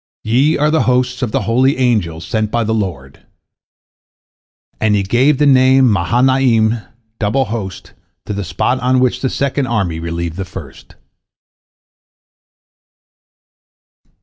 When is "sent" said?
2.25-2.49